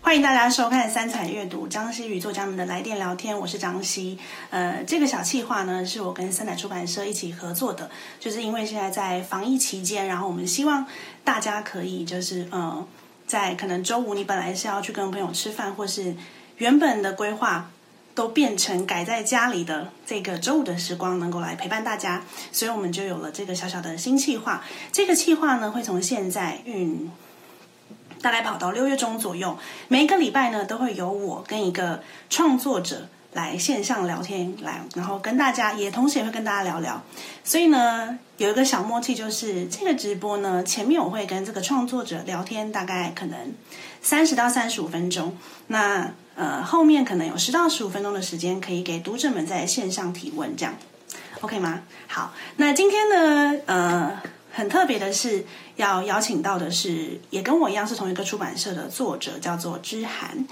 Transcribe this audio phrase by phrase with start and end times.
[0.00, 4.18] 欢迎大家收看三彩阅读张希与作家们的来电聊天，我是张希。
[4.48, 10.86] 呃，这个小计划呢，是我跟三彩出版社一起合作的，就是因为现在在防疫期间，然后我们希望
[11.22, 12.86] 大家可以就是呃，
[13.26, 16.16] 在可能周五你本来是要去跟朋友吃饭，或是
[16.56, 17.70] 原本的规划
[18.18, 24.64] 都变成改在家里的这个周五的时光，能够来陪伴大家，所以我们就有了这个小小的新计划。
[24.90, 27.08] 这个计划呢，会从现在运。
[28.20, 37.00] 大概跑到六月中左右，每一个礼拜呢，都会由我跟一个创作者来线上聊天，来，然后跟大家也同时也会跟大家聊聊。
[37.44, 43.54] 所以呢，有一个小默契，就是这个直播呢，前面我会跟这个创作者聊天，大概可能
[44.02, 45.36] 三十到三十五分钟。
[45.68, 50.74] 那呃，后面可能有十到十五分钟的时间，可以给读者们在线上提问，这样
[51.42, 51.82] OK 吗？
[52.06, 54.22] 好，那今天呢，呃。
[54.50, 55.44] 很特别的是，
[55.76, 60.48] 要邀请到的是也跟我一样是同一个出版社的作者，叫做知涵。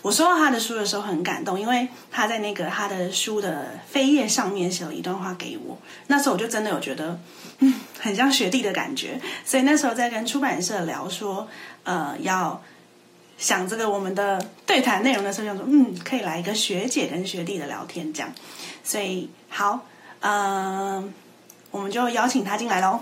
[0.00, 5.76] 我收到他的书的时候很感动，因为他在那个他的书的扉页上面写了一段话给我。
[6.06, 7.20] 那时候我就真的有觉得，
[7.58, 9.20] 嗯，很像学弟的感觉。
[9.44, 11.46] 所以那时候在跟出版社聊说，
[11.82, 12.62] 呃，要
[13.38, 18.32] 想这个我们的对谈内容的时候，就说，嗯，可以来一个学姐跟学弟的聊天这样。
[18.82, 19.86] 所以好，
[20.20, 21.02] 呃，
[21.70, 23.00] 我们就邀请他进来喽。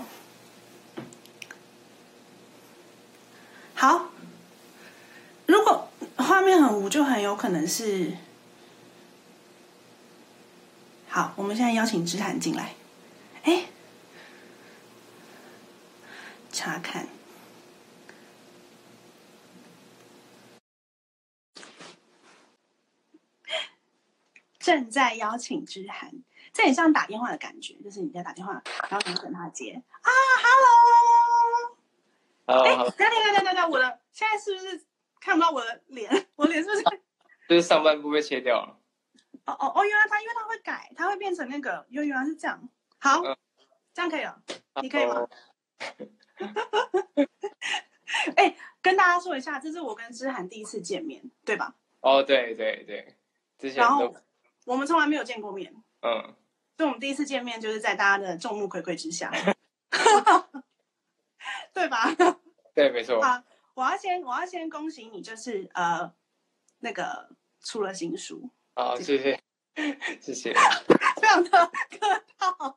[3.75, 4.09] 好，
[5.45, 8.13] 如果画面很糊，就很有可能是。
[11.09, 12.73] 好，我们现在邀请知涵进来。
[13.43, 13.65] 哎，
[16.51, 17.07] 查看，
[24.63, 26.09] 正在邀请之涵，
[26.53, 30.09] 这很像打电话的感觉，就是你在打电话，然后你等他接啊
[32.45, 32.45] ，Hello。
[32.45, 34.81] 哎，等等等等等等，我的现在是不是
[35.19, 36.27] 看不到我的脸？
[36.37, 36.83] 我脸是不是？
[37.49, 38.79] 就是上半部被切掉了。
[39.45, 42.69] 哦哦哦，原来他因为他会改，他会变成那个，原原来是这样。
[42.99, 43.21] 好，
[43.93, 44.41] 这样可以了，
[44.81, 45.27] 你可以吗？
[48.37, 51.75] 哎，跟大家说一下，这是我跟之涵第一次见面，对吧？
[51.99, 53.17] 哦，对对对，
[53.59, 54.15] 之前然后
[54.65, 56.35] 我们从来没有见过面，嗯，
[56.77, 59.31] 所以我们第一次见面就是在大家的众目睽睽之下。
[61.73, 62.07] 对吧？
[62.73, 63.21] 对，没错。
[63.21, 63.43] 好，
[63.73, 66.13] 我要先，我要先恭喜你，就是呃，
[66.79, 67.29] 那个
[67.61, 68.49] 出了新书。
[68.75, 69.43] 好，谢谢，
[70.21, 70.53] 谢谢，
[71.19, 72.75] 非常的客套。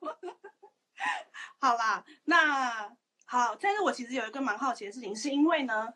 [1.58, 2.91] 好啦，那
[3.26, 5.92] 好，但是我其实有一个蛮好奇的事情，是因为呢，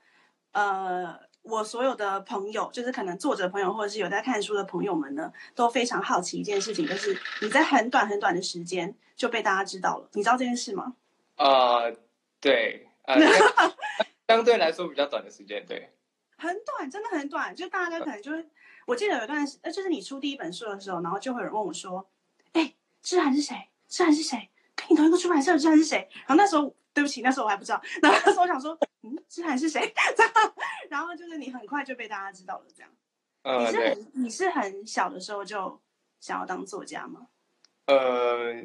[0.53, 1.19] 呃，
[1.51, 10.95] 我所有的朋友，就是可能作者朋友或者是有在看书的朋友们呢，都非常好奇一件事情，就是你在很短很短的时间就被大家知道了，你知道这件事吗？
[11.37, 11.81] 啊，
[12.41, 12.87] 对。
[14.29, 15.93] 相对来说比较短的时间，对，
[16.37, 17.53] 很短，真的很短。
[17.57, 18.49] 就大家可能就是，
[18.87, 22.09] 我记得有一段，呃，就是你出第一本书的时候，然后就会有人问我说
[22.53, 22.73] ：“哎，
[23.03, 23.57] 志涵是谁？
[23.89, 24.49] 志涵是谁？
[24.77, 27.83] 跟你同一个出版社的志涵是谁？”然后那时候，对不起，那时候我还不知道。
[28.01, 29.93] 然后那时候我想说：“嗯，志涵是谁？
[30.91, 32.91] ”然后就是你很快就被大家知道了，这样。
[33.61, 35.81] 你是很你是很小的时候就
[36.21, 37.27] 想要当作家吗？
[37.87, 38.63] 呃，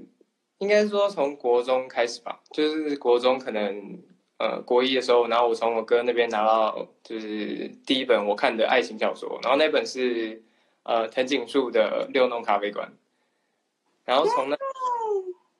[0.57, 4.03] 应该说从国中开始吧，就是国中可能。
[4.38, 10.44] 呃，国一的时候，然后我从我哥那边拿到就是第一本我看的爱情小说，然后那本是
[10.84, 12.85] 呃藤井树的《六弄咖啡馆》，
[14.03, 14.57] 然后从那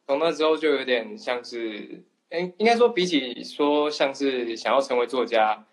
[0.06, 5.66] 从那之后就有点像是，应应该说比起说像是想要成为作家，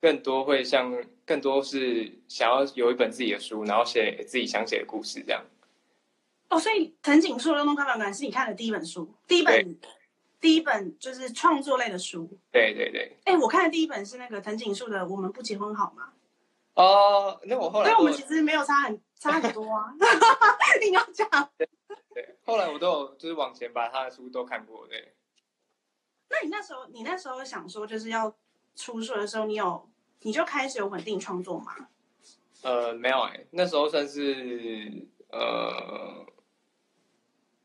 [0.00, 5.44] 更多会像更多是想要有一本自己的书，然后写自己想写的故事这样。
[6.48, 9.78] 哦，所以藤井树的《六弄咖啡馆》是你看的第一本书，第一本。
[10.40, 13.16] 第一本就是创作类的书，对对对。
[13.24, 16.10] 哎，我看的第一本是那个藤井树的《我们不结婚好吗》。
[16.82, 19.94] 哦，那我后来，因为我们其实没有差很差很多啊。
[20.84, 21.48] 你要讲。
[21.56, 21.66] 对，
[22.44, 25.14] 后来我都有就是往前把他的书都看过，对。
[26.28, 28.34] 那你那时候，你那时候想说就是要
[28.74, 29.88] 出书的时候，你有
[30.22, 31.88] 你就开始有稳定创作吗？
[32.62, 36.24] 呃，没有哎，那时候算是呃。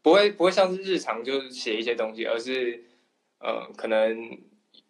[0.02, 2.86] 不会不会像是日常就是写一些东西，而是
[3.40, 4.40] 呃可能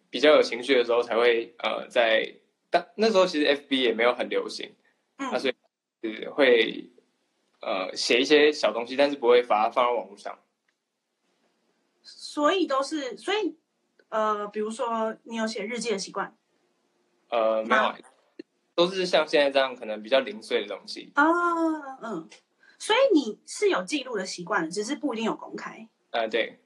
[0.08, 2.32] 比较有情绪的时候才会呃在
[2.70, 4.72] 但那时候其实 F B 也没有很流行，
[5.18, 5.54] 那所以
[6.00, 6.88] 是会
[7.60, 10.38] 呃写一些小东西，但是不会把它放到网络上。
[12.30, 13.56] 所以都是所以
[14.08, 16.32] 呃比如说你有写日记的习惯？
[17.28, 17.92] 呃没有，
[18.76, 21.24] 都是像现在这样可能比较零碎的东西啊
[22.02, 22.28] 嗯。
[22.78, 25.88] 所以你是有记录的习惯，只是不一定有公开。
[26.12, 26.60] 呃，对。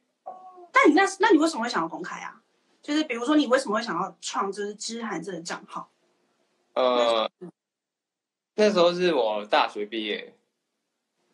[0.71, 2.43] 但你那，那你为什么会想要公开啊？
[2.83, 5.91] 就是比如说你为什么会想要创就是知涵这个账号？
[6.75, 7.31] 呃，
[8.55, 10.37] 那时候是我大学毕业，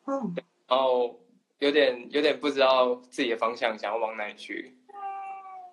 [0.07, 0.33] 嗯，
[0.69, 1.19] 然后
[1.61, 4.75] 有点有点不知道自己的方向，想要往哪里去，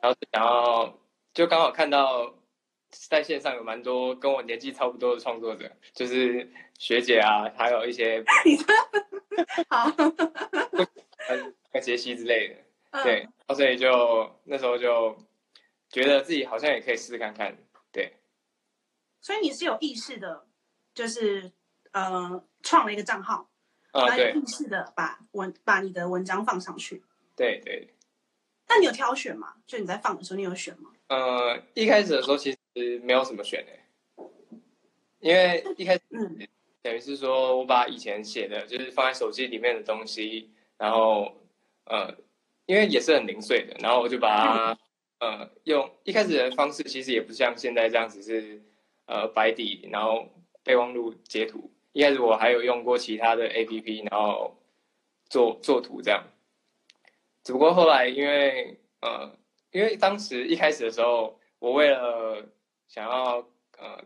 [0.02, 1.00] 然后就想要
[1.34, 2.36] 就刚好看到
[2.90, 8.24] 在线上有蛮多跟我年纪差不多的创作者，就是学姐啊，还有一些
[9.70, 9.90] 好，
[11.74, 12.56] 呃杰西之类的，
[12.92, 13.04] 嗯。
[13.04, 15.18] 对，然后所以就那时候就
[15.90, 17.58] 觉得自己好像也可以试试看看，
[17.92, 18.14] 对，
[19.22, 20.48] 所以你是有意识的，
[20.94, 21.52] 就是
[21.92, 23.50] 呃创了一个账号，
[23.92, 27.02] 啊、然后有对意识的把文把你的文章放上去。
[27.36, 27.88] 对对，
[28.68, 29.56] 那你有挑选吗？
[29.66, 30.92] 就你在放的时候，你有选吗？
[31.08, 34.24] 呃，一开始的时候其实没有什么选的，
[35.20, 36.48] 因为一开始嗯
[36.82, 41.34] 等于是说我把以前写的，就是放在手机里面的东西，然后
[41.86, 42.14] 呃，
[42.66, 44.80] 因为也是很零碎的，然后我就把它
[45.20, 48.62] 呃用一开始的方式，其实也不像现在这样子是
[49.06, 50.30] 呃白底，然后
[50.64, 51.72] 备忘录截图。
[51.94, 54.56] 一开始我还有用过其他的 A P P，然后
[55.30, 56.24] 做做图这样。
[57.44, 59.32] 只不过后来因为呃，
[59.72, 62.46] 因为当时一开始的时候，我为了
[62.88, 63.38] 想要
[63.78, 64.04] 呃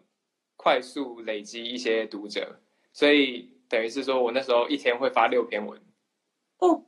[0.56, 2.60] 快速累积一些读者，
[2.94, 5.82] 所以等于是说我那时候一天会发六篇文。
[6.60, 6.86] 哦，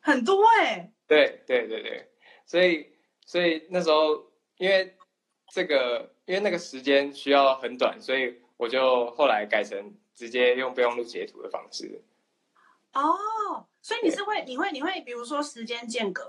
[0.00, 2.08] 很多哎、对对对对，
[2.46, 2.86] 所以
[3.26, 4.94] 所以那时候因为
[5.50, 12.02] 这个因为那个时间需要很短，所以我就后来改成直接用备忘录截图的方式。
[12.92, 16.24] 哦，所以你是会，你会，你会，比如说时间间隔，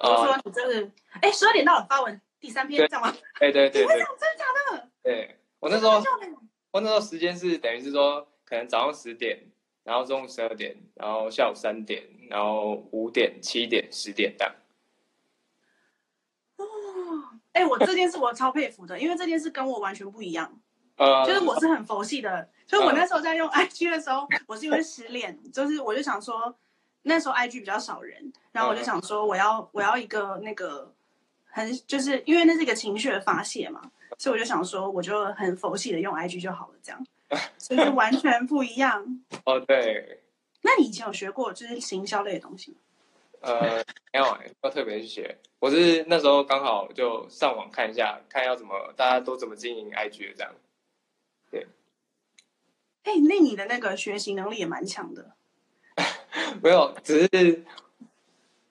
[0.00, 3.12] 比如啊、说你这个，哎，十二点到了，发文第三篇，对这样吗？
[3.40, 4.44] 对对对对你会这样，真的假
[4.76, 4.88] 的？
[5.02, 6.00] 对，我那时候
[6.70, 9.44] 我那时候时间是等于是说，可能早上十点，
[9.82, 14.54] 然后中午十二点，然后下午三点，然后五点、七点、十点这样。
[16.58, 16.64] 哦，
[17.54, 20.60] 哎，我这件事我超佩服的，因为这件事跟我完全不一样。
[20.96, 26.54] 呃，就是我是很佛系的，就是我那时候在用 IG 的时候，我是因为失恋，就是我就想说，
[27.02, 30.92] 那时候 IG 比较少人，然后我就想说，我要我要一个那个
[31.44, 33.80] 很就是因为那是一个情绪的发泄嘛，
[34.18, 37.06] 所以我就想说，我就很佛系的用 IG 就好了，这样，
[37.58, 39.20] 所以就完全不一样。
[39.44, 40.22] 哦，对，
[40.62, 42.78] 那你以前有学过就是行销类的东西吗？
[43.40, 45.38] 呃，没有欸，要特别去学。
[45.58, 50.50] 我是那时候刚好就上网看一下，看要怎么大家都怎么经营 IG 的这样。
[53.04, 55.34] 哎，那你的那个学习能力也蛮强的。
[56.62, 57.64] 没有，只是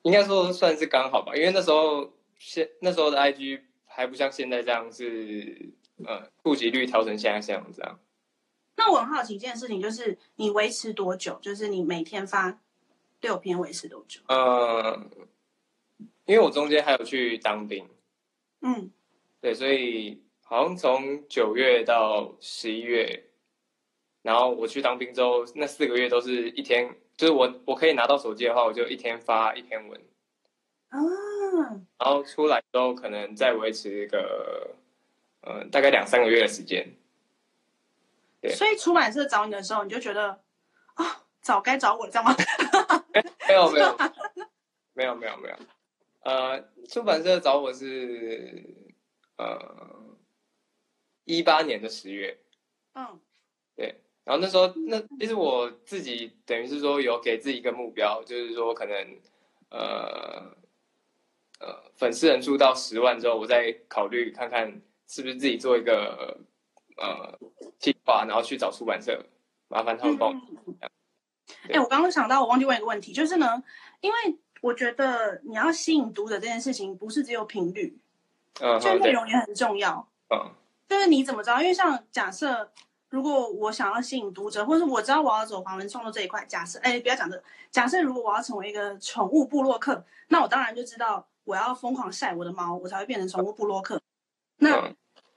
[0.02, 5.70] 应该说算是刚好吧，因为那时候现那时候的 IG 还不像现在这样是
[6.06, 8.00] 呃触及率调成现在这样这样。
[8.76, 11.38] 那我很好奇一件事情，就是你维持多久？
[11.42, 12.60] 就是你每天发
[13.22, 14.20] 六篇，维持多久？
[14.28, 15.00] 呃，
[16.26, 17.88] 因为我中间还有去当兵，
[18.62, 18.90] 嗯，
[19.40, 23.30] 对，所以好像从九月到十一月，
[24.24, 30.02] 然后我去当兵之后，那四个月都是一天，就是我我可以拿到手机的话，我就一天发一篇文，
[30.88, 30.98] 啊，
[32.00, 34.76] 然后出来之后可能再维持一个
[35.42, 36.96] 呃大概两三个月的时间。
[38.42, 38.56] 对。
[38.56, 40.42] 所以出版社找你的时候，你就觉得
[40.94, 42.34] 啊，早该找我了，这样吗？
[43.46, 43.98] 没有没有
[44.96, 45.56] 没有没有没有，
[46.22, 48.64] 呃，出版社找我是
[49.36, 50.18] 呃
[51.26, 52.40] 一八年的十月，
[52.94, 53.20] 嗯。
[53.76, 58.96] 对，然后那时候那其实我自己等于是说有给自己一个目标，就是说可能
[59.70, 60.56] 呃
[61.60, 66.38] 呃粉丝人数到十万之后，我再考虑看看是不是自己做一个
[66.98, 67.38] 呃
[67.80, 69.26] 计划，然后去找出版社，
[69.68, 70.36] 麻烦他们帮我。
[70.36, 70.90] 嗯
[71.68, 73.62] 对哎、我刚刚想到，我忘记问一个问题，就是呢，
[74.00, 74.18] 因为
[74.62, 77.98] 我觉得你要吸引读者这件事情，不是只有频率，
[78.62, 80.08] 嗯，就内容也很重要。
[80.30, 80.52] 嗯
[80.88, 81.62] 就是你怎么知道？
[81.62, 82.72] 因为像假设，
[83.14, 94.02] 如果我想要吸引读者，或者是我知道我要走华文创作这一块，假设，哎，不要讲这个，假设如果我要成为一个宠物部落客，那我当然就知道我要疯狂晒我的猫，我才会变成宠物部落客。
[94.58, 94.96] 那嗯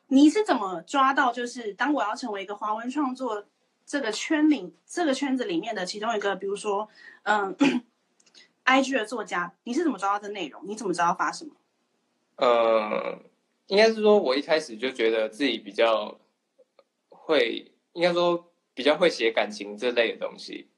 [0.09, 1.31] 你是怎么抓到？
[1.31, 3.45] 就是当我要成为一个华文创作
[3.85, 6.89] 这个圈里这个圈子里面的其中一个，比如说，
[7.25, 7.55] 嗯
[8.65, 10.63] ，IG 的作家，你是怎么抓到这内容？
[10.65, 11.51] 你怎么知道发什么？
[12.37, 13.19] 呃，
[13.67, 16.17] 应该是说，我一开始就觉得自己比较
[17.27, 20.69] 会，应该说比较会写感情这类的东西，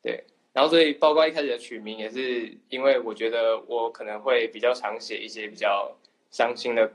[0.00, 0.24] 对。
[0.52, 5.92] 然后所以包括一开始的取名也是因为我觉得我可能会比较常写一些比较
[6.30, 6.92] 伤心的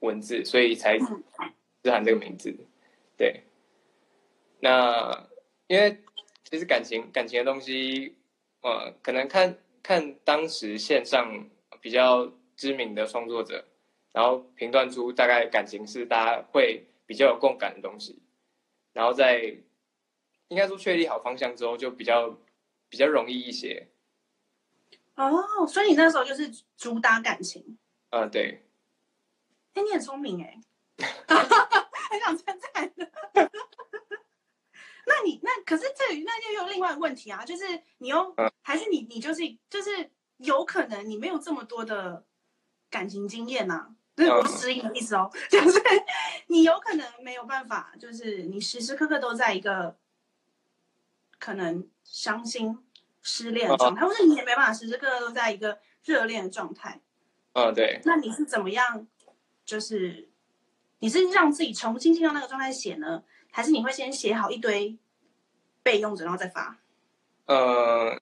[0.00, 0.98] 文字，所以才
[1.82, 2.54] 自喊这个名字。
[3.16, 3.42] 对。
[4.60, 5.26] 那
[5.66, 5.98] 因为
[6.44, 8.14] 其实感情感情的东西，
[8.60, 11.48] 呃，可能看看当时线上
[11.80, 13.64] 比较知名的创作者，
[14.12, 18.22] 然后评断出大概感情是大家会比较有共感的东西，
[18.92, 19.42] 然后再
[20.46, 22.38] 应该说确立好方向之后，就比较
[22.88, 23.88] 比较容易一些。
[25.16, 27.76] 哦，所以你那时候就是主打感情。
[28.10, 28.64] 呃，对。
[29.72, 30.60] 哎，你很聪明哎，
[31.26, 32.94] 很想称赞。
[35.04, 37.64] 那你那可是这那又有另外问题啊，就是
[37.98, 42.24] 你又还是你你就是就是有可能你没有这么多的
[42.88, 45.80] 感情经验呐，这是我适应的意思哦， 就是
[46.48, 49.96] 你有可能没有办法，就是你时时刻刻都在一个
[51.38, 52.78] 可能伤心。
[53.22, 57.02] 失恋的状态，或者你也没办法时时刻刻都在一个热恋的状态。
[57.52, 58.00] 嗯，对。
[58.06, 59.06] 那你是怎么样？
[59.66, 60.30] 就是
[61.00, 64.96] 你是让自己重新进到那个状态写呢，还是你会先写好一堆
[65.82, 66.78] 备用着，然后再发？
[67.44, 68.18] 呃，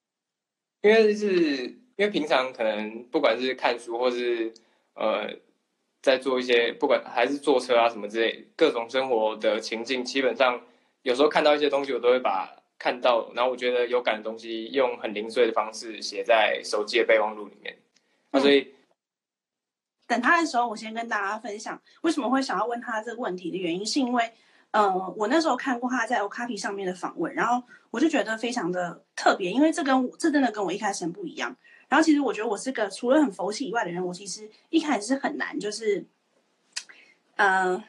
[0.81, 1.63] 因为是
[1.95, 4.53] 因为平常可能不管是看书，或是
[4.95, 5.33] 呃
[6.01, 10.61] 在做一些不管还是坐车啊什么之类各种生活的情境，基本上
[11.01, 12.55] 有时候看到一些东西，我都会把。
[12.81, 17.77] 看到，然后我觉得有感的东西，用很零碎的方式写在手机的备忘录里面。
[18.31, 18.73] 那所以
[20.07, 24.31] 等他的时候，我先跟大家分享为什么会想要问他这个问题的原因，是因为，
[24.71, 31.53] 呃，我那时候看过他在 o c a p 上面的访问，然后我就觉得非常的特别，因为这跟这真的跟我一开始很不一样。
[31.89, 36.05] 然后其实我觉得我是个除了很佛系以外的人，我其实一开始是很难，就是，
[37.35, 37.83] 呃，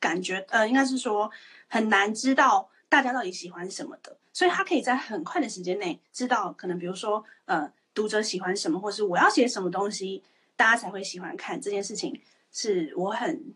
[0.00, 1.30] 感觉呃，应该是说
[1.68, 2.70] 很难知道。
[2.88, 4.16] 大家到底喜欢什么的？
[4.32, 10.22] 所以他可以在很快的时间内知道，可能比如说，呃，读者喜欢什么，或是我要写什么东西，
[10.54, 13.52] 大家才会喜欢看这件事情，是我很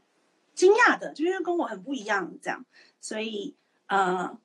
[0.52, 2.64] 惊讶的，就是跟我很不一样这样。
[3.00, 3.54] 所以，
[3.86, 4.36] 呃，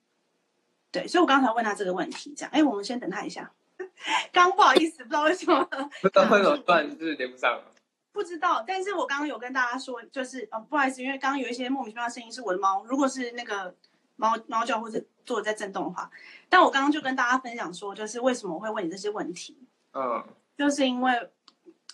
[0.92, 3.52] 对，所以我刚才问他这个问题，这样，哎，我们先等他一下。
[4.32, 5.64] 刚不好意思，不知道为什么，
[6.02, 7.64] 不知道为什么断就是连不上了。
[8.12, 13.76] 不知道，但是我刚刚有跟大家说，就是，呃，不好意思，因为刚刚有一些莫名其妙的声音是我的猫，如果是那个。
[14.18, 16.10] 猫猫叫或者坐在震动的话，
[16.48, 20.26] 但我刚刚就跟大家分享说，就是为什么我会问你这些问题，嗯，
[20.58, 21.30] 就是因为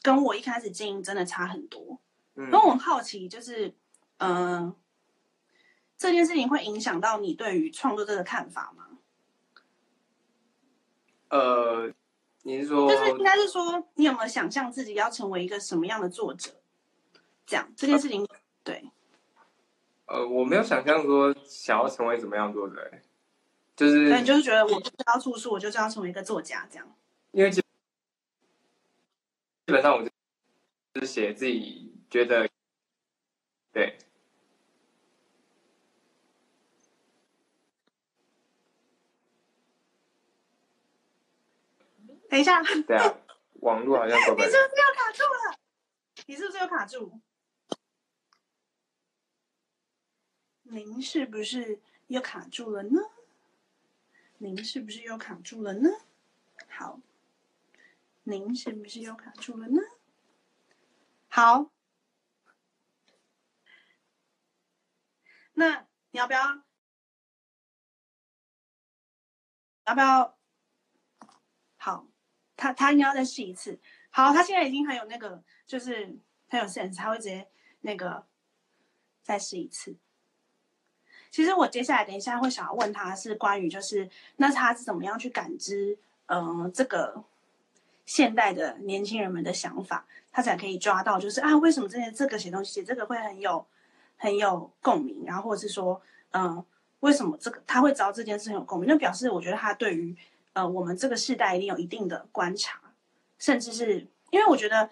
[0.03, 1.99] 跟我一开始经营真的差很多，
[2.35, 3.73] 嗯，那我很好奇，就是，
[4.17, 4.71] 嗯，
[5.97, 8.90] 这件事情会影响到你对于创作这个看法吗？
[11.31, 11.89] 呃，
[12.43, 16.51] 你是说，就是应该是说，你有没有想象自己要成为一个什么样的作者？
[17.45, 18.27] 这样这件事情，
[18.63, 18.83] 对。
[20.07, 22.91] 呃，我没有想象说想要成为怎么样作者，
[23.77, 26.95] 就是，那你就是觉得我就是要出书，我就是要成为一个作家这样。
[27.31, 27.61] 因为基
[29.65, 32.49] 基本上我就是写自己觉得，
[33.71, 33.97] 对。
[42.31, 42.63] 等一下。
[42.63, 43.13] 对啊，
[43.55, 44.45] 网络好像怪怪。
[44.45, 45.59] 你是不是又卡住了？
[46.25, 47.21] 你是不是又卡住？
[50.63, 53.01] 您是不是又卡住了呢？
[54.37, 55.89] 您是不是又卡住了呢？
[56.69, 57.01] 好，
[58.23, 59.81] 您是不是又卡住了呢？
[61.27, 61.69] 好，
[65.51, 66.63] 那你要不要？
[69.85, 70.37] 要不要？
[72.61, 73.75] 他他应该要再试一次。
[74.11, 76.15] 好，他现在已经很有那个，就是
[76.47, 77.47] 很有 sense，他会直接
[77.81, 78.23] 那个
[79.23, 79.95] 再试一次。
[81.31, 87.23] 其实我接下来等一下会想要问他是关于就是那他是怎么样去感知嗯这个
[88.05, 93.65] 现代的年轻人们的想法，他才可以抓到就是啊为什么这些这个写东西写这个会很有
[94.17, 95.99] 很有共鸣，然后或者是说
[96.31, 96.63] 嗯
[96.99, 100.15] 为什么这个他会知道这件事很有共鸣，那表示我觉得他对于
[100.53, 102.79] 呃我们这个时代一定有一定的观察，
[103.37, 104.89] 甚至是因为我觉得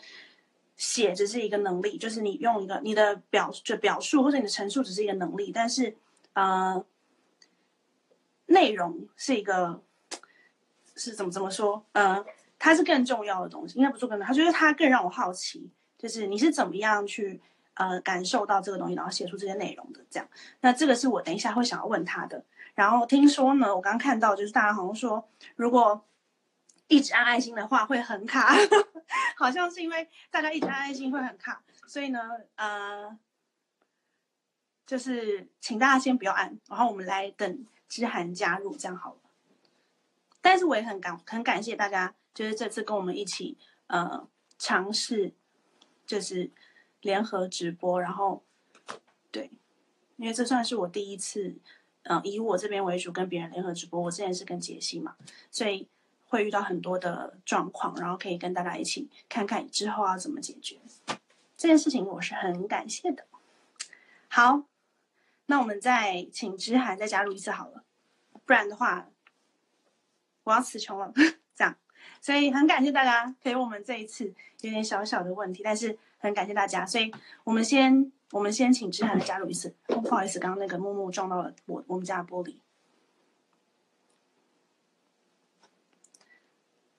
[0.75, 5.95] 写只是一个能力，就是你用一个你的表就表述或者你的陈述只是一个能力，但是。
[6.33, 6.85] 呃，
[8.45, 9.81] 内容是一个
[10.95, 11.83] 是怎么怎么说？
[11.91, 12.23] 呃，
[12.57, 17.41] 它是更重要的东西，应该不是更重，他觉得它更让我好奇，就是你是怎么样去
[17.73, 19.99] 呃感受到这个东西，然后写出这些内容的？
[20.09, 20.29] 这样，
[20.61, 22.45] 那这个是我等一下会想要问他的。
[22.79, 26.01] 然后听说呢，我刚看到就是大家好像说，如果
[26.87, 28.55] 一直按爱心的话会很卡，
[29.35, 32.21] 好像是因为大家一直按爱心会很卡，所以呢，
[32.55, 33.19] 呃。
[34.85, 39.19] 就是请大家先不要按，然后我们来等知涵加入，这样好了。
[40.41, 43.55] 但是我也很感很感谢大家，就是这次跟我们一起
[43.85, 45.31] 呃尝试，
[46.07, 46.49] 就是
[47.01, 48.43] 联合直播，然后
[49.29, 49.51] 对，
[50.15, 51.55] 因为这算是我第一次，
[52.09, 54.01] 嗯，以我这边为主跟别人联合直播。
[54.01, 55.15] 我之前是跟杰西嘛，
[55.51, 55.87] 所以
[56.27, 60.79] 会遇到很多的状况，然后可以跟大家一起看看之后要怎么解决。
[61.55, 63.25] 这件事情我是很感谢的。
[64.27, 64.63] 好，
[65.45, 67.83] 那我们再请知涵再加入一次好了，
[68.43, 69.07] 不然的话
[70.45, 71.13] 我要词穷了。
[71.55, 71.75] 这样，
[72.19, 77.13] 所以很感谢大家给我们这一次有点小小的问题，但是很感谢大家，所以
[77.43, 79.75] 我们先我们先请志涵加入一次。
[79.87, 82.57] 哦不好意思，刚刚那个木木撞到了我我们家的玻璃。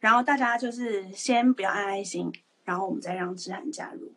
[0.01, 2.33] 然后大家就是先不要按爱心，
[2.65, 4.15] 然后我们再让志涵加入。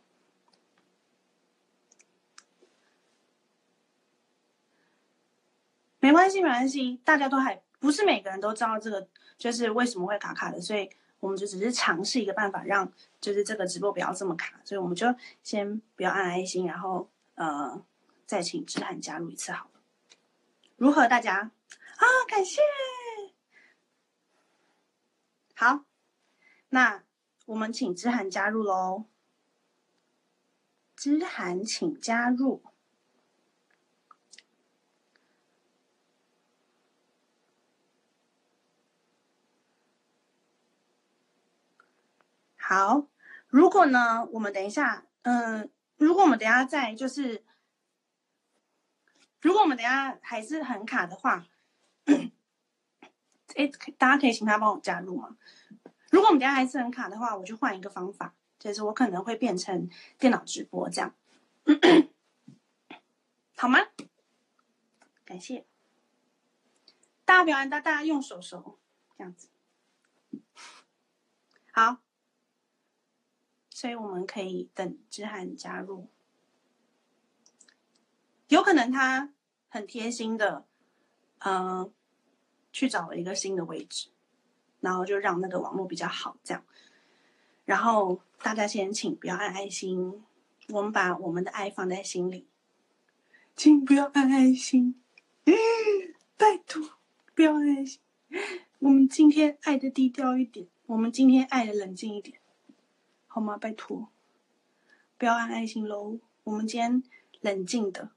[6.00, 10.90] 没关系，没关系，大家都还不是每个人都知道这个就是为什么会卡卡的，所以
[11.24, 15.08] 我们就只是尝试一个办法，让就是这个直播不要这么卡，所以我们就
[15.42, 17.82] 先不要按爱心，然后呃
[18.26, 19.80] 再请志涵加入一次好了。
[20.76, 22.04] 如何大家啊？
[22.28, 22.60] 感谢。
[25.56, 25.86] 好，
[26.68, 27.02] 那
[27.46, 29.06] 我们请知涵加入喽。
[30.98, 32.62] 知涵，请加入。
[42.74, 43.08] 好，
[43.50, 47.44] 如果呢，我们等一下，嗯，如果我们等下再就是，
[49.42, 51.46] 如果我们等下还是很卡的话。
[53.56, 55.38] 哎，大家可以请他帮我加入吗？
[56.10, 59.88] 如果我们等下还是很卡的话，我就换一个方法，就是我可能会变成
[60.18, 61.14] 电脑直播这样，
[63.56, 63.78] 好吗？
[65.24, 65.68] 感谢
[67.24, 68.80] 大家表演，大大家用手手
[69.16, 69.50] 这样子，
[71.72, 71.98] 好，
[73.84, 76.08] 所以我们可以等志涵加入，
[78.48, 79.34] 有可能他
[79.68, 80.66] 很贴心的，
[81.40, 81.92] 嗯。
[82.72, 84.08] 去找了一个新的位置，
[84.80, 86.64] 然后就让那个网络比较好，这样。
[87.66, 90.24] 然后大家先请不要按爱心，
[90.70, 92.48] 我们把我们的爱放在心里，
[93.56, 95.00] 请不要按爱心，
[96.36, 96.82] 拜托
[97.36, 98.00] 不要按爱心。
[98.80, 102.40] 我们今天爱的低调一点，我们今天爱的冷静一点，
[103.34, 103.58] 好吗？
[103.58, 104.10] 拜托，
[105.18, 106.20] 不要按爱心喽。
[106.44, 107.02] 我们今天
[107.42, 108.12] 冷静的，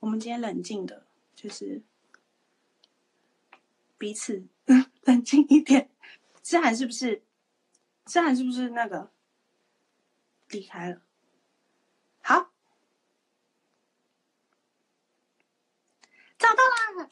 [0.00, 1.82] 我们今天冷静的，就是。
[3.98, 4.46] 彼此
[5.02, 5.90] 冷静一点，
[6.42, 7.22] 志涵是不是？
[8.06, 9.10] 志涵是不是那个
[10.48, 11.02] 离开了？
[12.22, 12.50] 好，
[16.38, 16.62] 找到
[17.02, 17.10] 啦！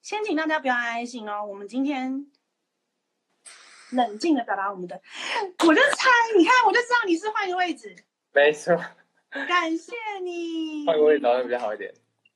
[0.00, 1.44] 先请大家不要按爱心哦。
[1.44, 2.30] 我们今天
[3.90, 5.00] 冷静的表达我们的，
[5.66, 7.96] 我就猜，你看，我就知道你是换个位置。
[8.32, 8.76] 没错。
[9.30, 10.86] 感谢你。
[10.86, 11.92] 换个位置好像比较好一点。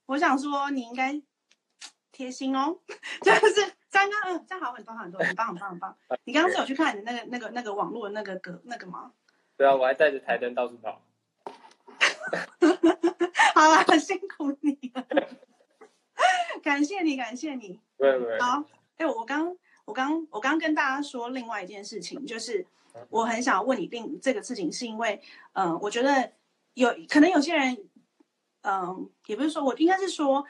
[0.06, 1.20] 我想说，你应该
[2.10, 2.78] 贴心哦，
[3.22, 5.96] 就是刚刚嗯，这样好很多很多，很棒很棒很棒。
[6.24, 9.12] 你刚刚是有去看你那个那个那个网络的那个歌那个吗？
[9.56, 11.02] 对啊，我还带着台灯到处跑。
[13.54, 15.06] 好了，辛苦你了，
[16.62, 17.80] 感谢你，感谢你。
[17.98, 18.40] 对对。
[18.40, 18.64] 好，
[18.96, 19.56] 哎，我刚
[19.92, 22.64] 我刚我刚跟大家说另外一件事情，就是
[23.10, 25.20] 我很想问你另这个事情，是因为
[25.52, 26.32] 嗯，我觉得
[26.72, 27.76] 有可能有些人。
[28.64, 30.46] 嗯，也不是说我应该是说，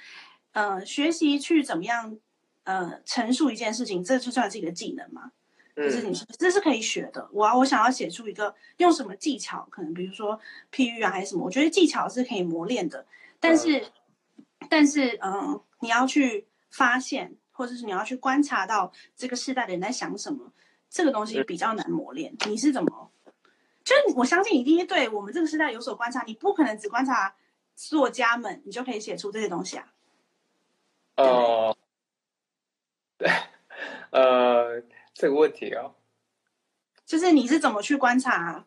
[0.52, 2.18] 呃，学习去怎么样，
[2.64, 5.32] 呃，陈述一件事情，这就算是一个技能嘛。
[5.74, 7.26] 就是你说这是可以学的。
[7.32, 10.38] 我我想要写出一个用什么技巧，可能比如说
[10.70, 13.06] 譬喻啊，还是什么，我觉得技巧是可以磨练的。
[13.40, 13.82] 但是，
[14.68, 20.52] 但是，嗯，你要去发现，或者是你要去观察到这个世代的人在想什么，
[20.90, 22.34] 这个东西比较难磨练。
[22.46, 23.12] 你是怎么？
[23.84, 27.36] 就是我相信你一定对我们这个时代有所观察，你不可能只观察。
[27.74, 29.94] 作家们，你就可以写出这些东西啊。
[31.16, 31.76] 哦，
[33.16, 33.28] 对，
[34.10, 34.82] 呃，
[35.14, 35.94] 这个问题哦，
[37.06, 38.66] 就是你是怎么去观察，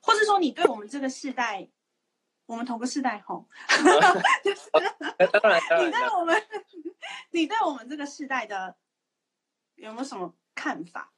[0.00, 1.68] 或是说你对我们这个世代，
[2.46, 3.46] 我们同个世代吼，
[4.42, 6.42] 就是当然，你对我们，
[7.30, 8.74] 你对我们这个世代的
[9.74, 11.12] 有没有什么看法？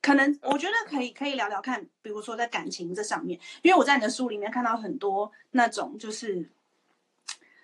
[0.00, 6.50] 可能我觉得可以可以聊聊看，比如说在感情这上面，因为我在你的书里面看到很多那种就是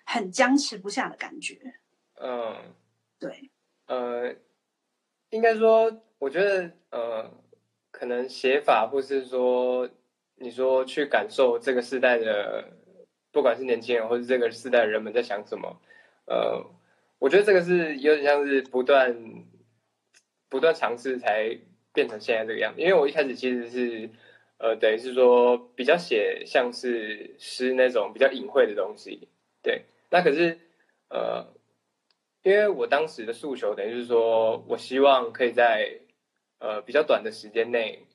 [0.05, 1.75] 很僵持不下的感觉。
[2.15, 2.73] 嗯，
[3.19, 3.51] 对，
[3.85, 4.35] 呃，
[5.29, 7.31] 应该说，我觉得呃，
[7.91, 9.87] 可能写法或是说，
[10.41, 12.65] 你说去感受这个时代的，
[13.31, 15.81] 不管是年轻人或者这个时代的人们在想什么，
[16.25, 16.65] 呃，
[17.19, 19.15] 我觉得这个是有点像是不断
[20.49, 21.57] 不断尝试才。
[21.93, 24.09] 变成现在这个样子，因为我一开始其实是，
[24.59, 29.27] 呃，等于是说比较写像是诗那种比较隐晦的东西，
[29.61, 29.83] 对。
[30.09, 30.57] 那可是，
[31.09, 31.45] 呃，
[32.43, 35.99] 因为我当时的诉求等于是说我希望可以在，
[36.59, 38.05] 呃比较短的时间内，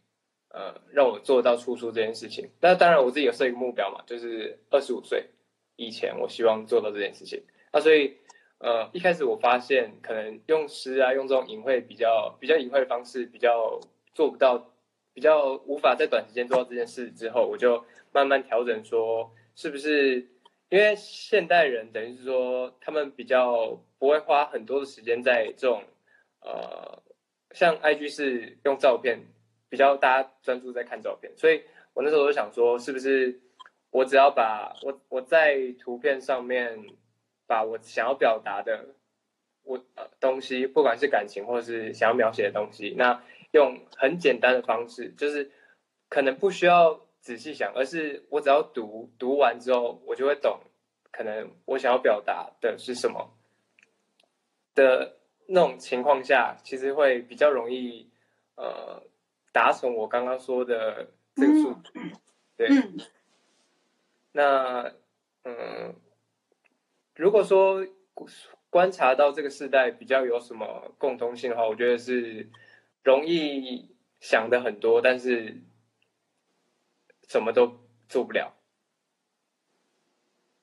[0.57, 2.49] 呃让我做到出书这件事情。
[2.63, 5.27] 那当然我自己有设一个目标嘛，就是二十五岁
[5.77, 7.45] 以前我希望做到这件事情。
[7.71, 8.17] 那所以
[8.59, 13.79] 呃一开始我发现可能用诗啊用这种隐晦比较比较隐晦的方式比较
[14.15, 14.73] 做不到，
[15.13, 20.27] 比较无法在短时间做到这件事之后，我就慢慢调整说是不是。
[20.69, 25.81] 因为现代人等于是说，他们比较不会花很多的时间在这种，
[26.41, 27.01] 呃，
[27.53, 29.21] 像 IG 是用照片，
[29.69, 31.63] 比较大家专注在看照片，所以
[31.95, 33.41] 我那时候就想说，是不是
[33.91, 36.79] 我只要把我我在图片上面
[37.47, 38.95] 把我想要表达的
[39.63, 45.51] 我呃东西，不管是感情或是想要描写的东西，那用很简单的方式，就是
[46.09, 47.01] 可能不需要。
[47.27, 50.61] 仔细想，而是我只要读读完之后，我就会懂，
[51.11, 53.35] 可能我想要表达的是什么
[54.77, 55.17] 的
[55.49, 58.09] 那种情况下，其实会比较容易
[58.55, 59.03] 呃
[59.57, 62.13] 达成我刚刚说的这个数据。
[62.59, 62.69] 对，
[64.33, 64.93] 那
[65.45, 65.95] 嗯，
[67.15, 67.87] 如果说
[68.69, 72.51] 观察到这个时代比较有什么共通性的话，我觉得是
[73.03, 75.63] 容易想的很多，但是。
[77.29, 78.55] 什么都做不了，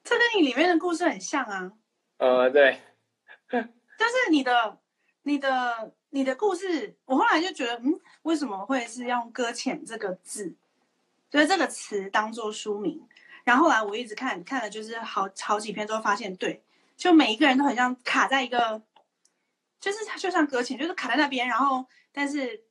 [0.02, 1.74] 这跟你里面的故事很像啊。
[2.16, 2.80] 呃，对，
[3.50, 4.80] 但是你的、
[5.24, 10.54] 你的、你的故事，我后来就觉得，嗯，为什么会是用“搁浅”这个字，
[11.32, 13.02] 就是这个词当做书名？
[13.44, 16.62] 然后后来我一直看，看了就是好好几篇，之后发现，对，
[16.96, 18.82] 就每一个人都很像卡在一个，
[19.80, 22.64] 就是就像搁浅，就是卡在那边，然后但是。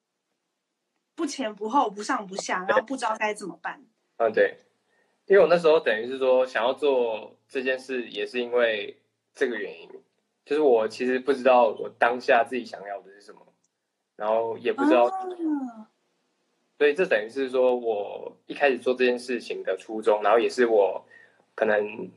[1.15, 3.85] 不前不后，不上不下，然后不知道该怎么办。
[4.17, 4.57] 嗯，对，
[5.27, 8.99] 因为我那时候等于是说想要做这件事，也是因为
[9.35, 9.91] 这个原因，
[10.45, 13.41] 就是我其实不知道我当下自己想要的是什么，
[14.17, 15.09] 然后也不知道，
[16.79, 21.05] 所以这等于是说我一开始做这件事情的初衷，然后也是我
[21.55, 22.11] 可能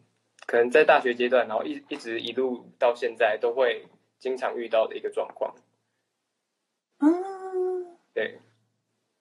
[0.47, 3.85] 可能在大学阶段，然后一一直一路到现在都会
[4.17, 5.53] 经常遇到的一个状况。
[6.99, 8.39] 嗯，对。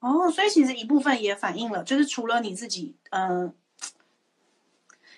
[0.00, 3.54] 哦，所以其实一部分也反映了，就是除了你自己，嗯，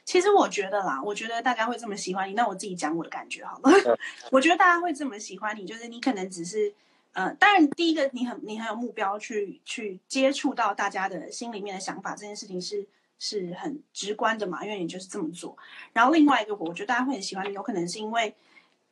[0.06, 3.98] 其实我觉得啦，我觉得大家会这么喜欢你，那我自己讲我的感觉好了。
[4.32, 6.72] 我觉得大家会这么喜欢你，就是你可能只是，
[7.12, 12.86] 呃，当然第一个你很你很有目标去去接触到大家的心里面的想法，这件事情是
[13.18, 15.54] 是很直观的嘛，因为你就是这么做。
[15.92, 18.34] 然后另外一个，我觉得大家会很喜欢你，有可能是因为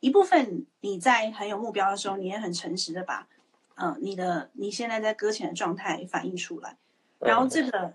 [0.00, 3.27] 一部分你在很有目标的时候，你也很诚实的把。
[3.77, 6.77] 呃，你的你现在在搁浅的状态反映出来，
[7.18, 7.92] 然后这个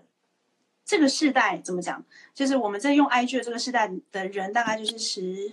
[0.90, 2.04] 这个世代怎么讲？
[2.34, 5.52] 就是我们在用 IG 的这个世代的人，大概就是十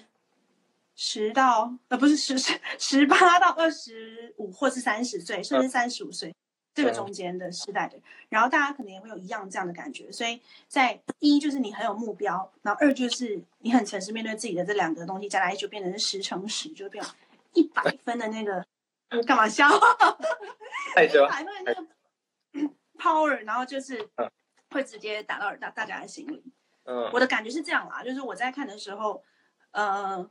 [0.95, 6.33] 十到呃不是十十十八到二十五，或是三十岁，甚至三十五岁
[6.73, 7.99] 这个中间的世代的。
[8.29, 17.05] 然后大家可能也会有一样这样的感觉，所以在一就是你很有目标，然后二就是你很诚实面对自己的这两个东西加在一起，就变成是十乘十，就变
[17.53, 18.65] 一百分的那个。
[19.27, 19.69] 干嘛笑？
[20.97, 24.09] 一百分的那个 power，然后就是
[24.71, 26.43] 会直接打到大大家的心里。
[26.83, 29.23] 嗯，我的感觉是这样啦，就是我在看的时候，
[29.71, 30.29] 呃，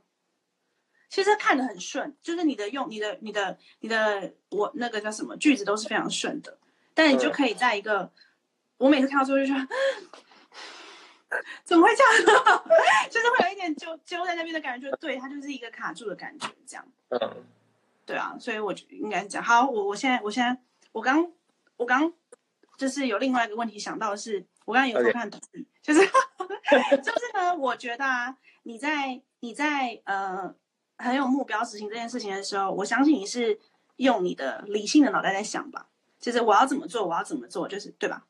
[1.09, 6.57] 其实看的很顺，就是你的用你的你的你的我那个叫什么句子都是非常顺的，
[6.93, 8.11] 但你就可以在一个
[8.77, 9.55] 我每次看到之后就说，
[11.63, 12.63] 怎么会这样？
[13.11, 16.85] 就是会有一点揪揪在那边的感觉，就对，它就是一个卡住的感觉，这样。
[17.09, 17.19] 嗯。
[18.05, 19.69] 对啊，所以我就应该讲好。
[19.69, 20.57] 我我现在我现在
[20.93, 21.29] 我刚
[21.75, 22.13] 我刚
[22.77, 25.39] 就是有另外一个问题想到的是，我刚刚有看图，
[25.81, 25.99] 就是
[27.01, 30.53] 就是呢，我觉得啊，你在你在呃
[30.97, 33.59] 很有目标执行这件事情的时候，我相信你是
[33.97, 38.25] 用你的理性的脑袋在想吧，就是我要怎么做，我要怎么做，就是对吧？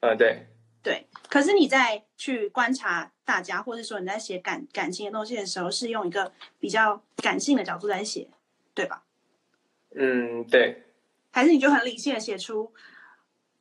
[0.00, 0.46] 嗯，对
[0.82, 1.06] 对。
[1.28, 8.28] 可是你在去观察大家，或者说你在写感感情的东西的时候，是用一个比较感性的角度在写，
[8.72, 9.04] 对吧？
[9.94, 10.84] 嗯，对，
[11.30, 12.72] 还是你就很理性的写出，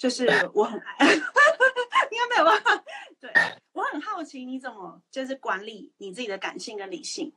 [0.01, 2.83] 就是 我很爱，应该没有吧？
[3.19, 3.29] 对
[3.71, 7.31] 我很好奇你怎么就是管理你自己的感性跟理性。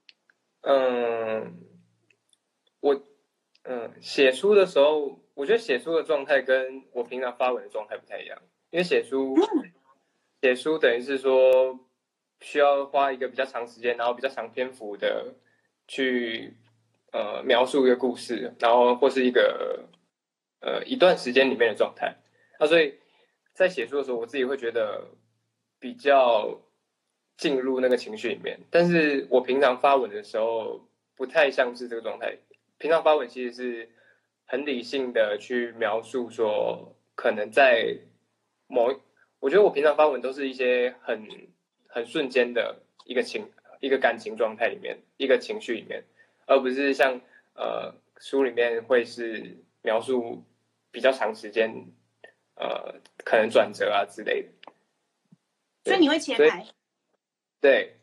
[0.63, 1.61] 嗯，
[2.81, 2.99] 我
[3.65, 9.37] 嗯写书的时候，我觉得写书的状态跟我平常发文的状态不太一样，因为写书
[10.41, 11.79] 写书等于是说
[12.41, 15.35] 需要花一个比较长时间，然后比较长篇幅的
[15.87, 16.57] 去。
[17.13, 19.89] 呃，描述一个故事，然后或是一个
[20.61, 22.13] 呃一段时间里面的状态，
[22.59, 22.95] 那所以
[23.53, 25.07] 在写书的时候，我自己会觉得
[25.79, 26.61] 比较
[27.37, 28.59] 进入那个情绪里面。
[28.71, 30.81] 但是我平常发文的时候，
[31.17, 32.37] 不太像是这个状态。
[32.79, 33.89] 平常发文其实是
[34.45, 37.97] 很理性的去描述说，可能在
[38.67, 38.93] 某，
[39.41, 41.27] 我觉得我平常发文都是一些很
[41.87, 43.49] 很瞬间的一个情
[43.81, 46.03] 一个感情状态里面，一个情绪里面，
[46.47, 47.21] 而不是像
[47.55, 50.43] 呃书里面会是描述
[50.91, 51.87] 比较长时间，
[52.55, 54.49] 呃可能转折啊之类的。
[55.85, 56.67] 所以你会切开？
[57.61, 57.99] 对，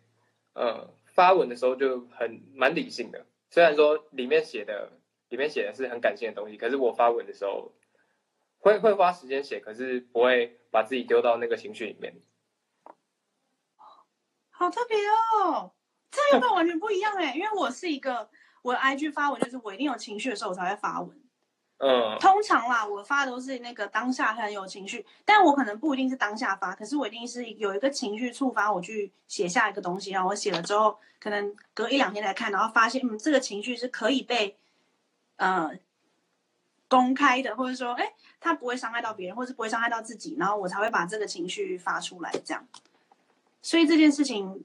[0.54, 4.92] 嗯，发文的时候就很蛮理性的，虽然说里面写的
[5.30, 7.74] 里面写的是很感性的东西，可是我发文的时候
[8.60, 12.14] 会会花时间写，可是不会把自己丢到那个情绪里面。
[14.50, 14.96] 好特别
[15.40, 15.72] 哦，
[16.12, 18.30] 这个完全不一样哎，因为我是一个
[18.62, 21.21] 我 IG 发文就是我一定有情绪的时候我才会发文。
[21.84, 34.56] 嗯，通常啦，我发的都是那个当下很有情绪，但我可能不一定是当下发，可是我一定是有一个情绪触发我去写下一个东西，然后我写了之后，可能隔一两天来看，然后发现嗯，这个情绪是可以被
[35.38, 35.72] 呃
[36.88, 42.64] 公开的，或者说哎，它不会伤害到别人，或是不会伤害到自己，然后我才会把这个情绪发出来，这样。
[43.64, 44.64] 所以这件事情，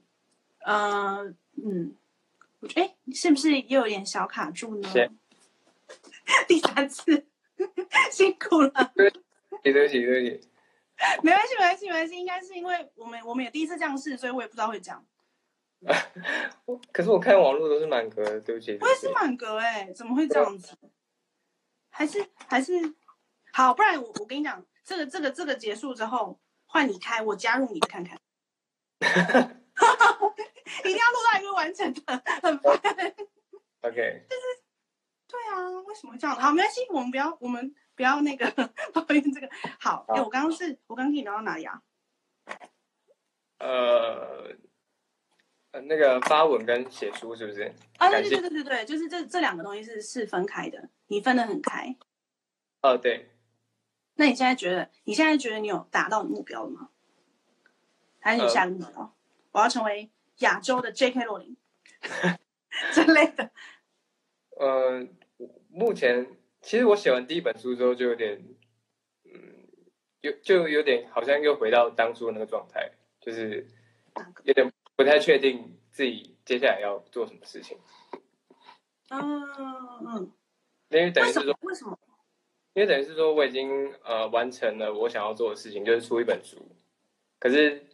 [0.59, 1.95] 呃，嗯，
[2.59, 4.89] 我哎，是不是又有点小卡住呢？
[6.47, 7.27] 第三次，
[8.11, 8.91] 辛苦了。
[8.95, 9.09] 对，
[9.63, 10.49] 对不起，对不起。
[11.23, 12.15] 没关系，没关系，没关系。
[12.15, 15.05] 应该是因为我们我们也第一次这样试，所以我也不知道会这样。
[16.91, 18.77] 可是我看网络都是满格，对不起。
[18.81, 20.75] 我也是满格哎，怎么会这样子？
[21.89, 22.73] 还是还是
[23.53, 28.19] 好，不然我我跟你讲，这个这个这个结束之后，换你开，我加入你看看。
[30.83, 32.73] 一定要录到一个完整的，很烦。
[33.81, 34.25] OK。
[34.29, 34.66] 就是。
[35.27, 36.35] 对啊，为什么这样？
[36.35, 38.49] 好，没关系，我们不要，我们不要那个
[38.93, 39.49] 抱怨这个。
[39.79, 41.81] 好，哎，我刚刚是，我刚刚跟你聊到哪里啊？
[43.59, 44.55] 呃，
[45.83, 47.73] 那个发文跟写书是不是？
[47.97, 51.95] 啊，对对对对对，就是这这两个东西是是分开的，你分得很开。
[52.81, 53.31] 哦，对。
[54.15, 56.89] 那你现在觉得，你现在觉得你有达到你目标了吗？
[58.19, 59.15] 还是你下个目标？
[59.51, 60.09] 我要成为
[60.39, 61.23] 亚洲的 J.K.
[61.25, 61.57] 罗琳
[62.93, 63.51] 之类的。
[64.59, 65.07] 呃，
[65.69, 66.25] 目前
[66.61, 68.43] 其实我写完第一本书之后，就有点，
[69.23, 69.67] 嗯，
[70.21, 72.89] 有就有点好像又回到当初那个状态，
[73.21, 73.67] 就是
[74.45, 77.77] 有点不太确定自己接下来要做什么事情。
[79.09, 79.43] 嗯
[80.07, 80.31] 嗯。
[80.89, 81.99] 因为等于是说，为什么？
[82.73, 86.57] 因为等于是说，我已经呃完成了我想要做的事情，就是出一本书。
[87.37, 87.85] 可是，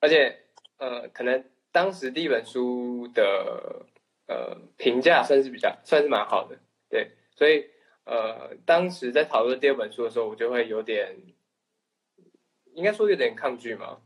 [0.00, 0.36] 而且
[0.78, 3.86] 呃，可能当时第一本书的。
[4.28, 6.58] 呃，评价算是比较算是蛮好的，
[6.90, 7.64] 对，所以
[8.04, 11.16] 呃，当时在讨论第二本书的时候，我就会有点，
[12.74, 14.02] 应该说有点抗拒嘛，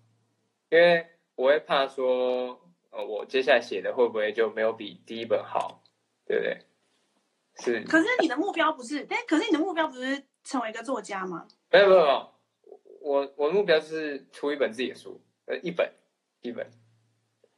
[0.71, 1.05] 因为
[1.35, 2.57] 我会怕说，
[2.91, 5.83] 呃，我接下来写的会不会就没有比第一本好，
[6.25, 6.59] 对不对？
[7.57, 7.83] 是。
[7.83, 11.49] 可是你的目标不是，哎，可是你的目标不是成为一个作家吗？
[11.71, 12.33] 没有没有没有，
[13.01, 15.93] 我我的目标是出一本自己的书，呃，一本
[16.43, 16.65] 一本。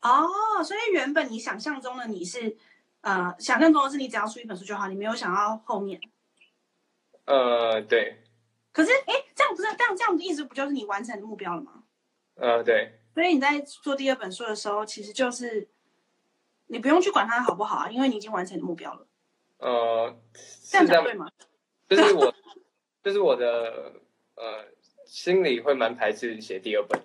[0.04, 2.56] 哦，所以原本你想象中的你是，
[3.00, 6.00] 呃，想象中的是你只要出一本书就好，你没有想到后面。
[7.24, 8.22] 呃，对。
[8.70, 11.84] 可是，哎，这样不是这样这样的意思，不就是你完成目标了吗？
[12.34, 13.00] 呃，对。
[13.14, 15.68] 所以你在做第二本书的时候，其实就是
[16.66, 19.06] 你不用去管它好不好啊，因为你已经完成目标了。
[19.58, 20.20] 呃，
[20.68, 21.30] 这样讲对吗？
[21.88, 22.34] 就是我，
[23.02, 23.94] 就是我的，
[24.34, 24.66] 呃，
[25.06, 27.00] 心里会蛮排斥写第二本，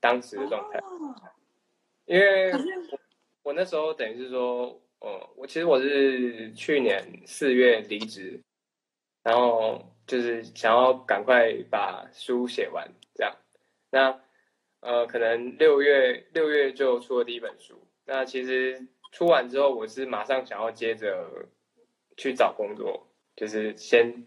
[0.00, 0.80] 当时的状态。
[2.06, 2.98] 因为我
[3.44, 8.40] 我那时候等于是说，呃，我其实我是去年四月离职，
[9.22, 13.34] 然后就是想要赶快把书写完，这样。
[13.90, 14.20] 那
[14.80, 17.86] 呃，可能六月六月就出了第一本书。
[18.04, 21.48] 那其实出完之后，我是马上想要接着
[22.16, 24.26] 去找工作，就是先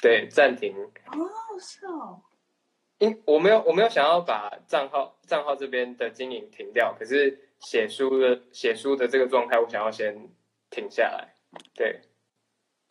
[0.00, 0.74] 对暂停。
[0.76, 1.28] 哦，
[1.60, 2.22] 是哦。
[2.98, 10.28] 因我没有我没有想要把账号账号这边的经营停掉，可是写书的写书的这个状态，我想要先
[10.70, 11.34] 停下来。
[11.74, 12.00] 对。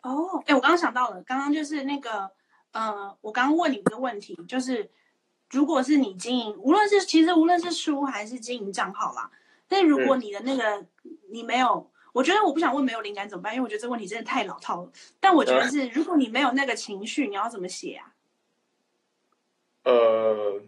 [0.02, 2.30] 哦，哎，我刚刚想到了，刚刚就是那个，
[2.72, 4.88] 呃，我刚刚问你一个问题，就是
[5.50, 9.30] 如果是你经营，无论是其实无论是书还是经营账号啦，
[9.66, 10.86] 但如果你的那个
[11.30, 14.90] 你没有，我觉得我不想问没有灵感怎么办，因为我觉得这个问题真的太老套了。
[15.20, 18.14] 但我觉得是，如果你没有那个情绪，你要怎么写啊？
[19.84, 20.60] 呃，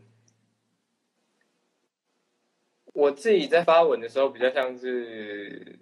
[2.93, 5.79] 我自己在发文的时候，比较像是